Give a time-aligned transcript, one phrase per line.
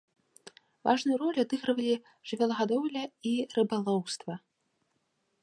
[0.87, 1.93] Важную ролю адыгрывалі
[2.31, 3.03] жывёлагадоўля
[3.33, 4.33] і рыбалоўства.